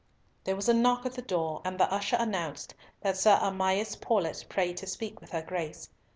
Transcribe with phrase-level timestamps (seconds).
[0.45, 4.49] There was a knock at the door, and the usher announced that Sir Amias Paulett
[4.49, 5.89] prayed to speak with her Grace.